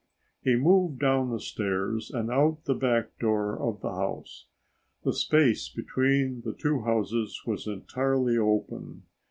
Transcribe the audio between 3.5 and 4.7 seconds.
of the house.